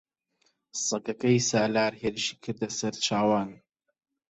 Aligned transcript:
سەگەکەی 0.85 1.39
سالار 1.49 1.93
هێرشی 2.01 2.35
کردە 2.43 2.67
سەر 2.79 2.93
چاوان. 3.05 3.49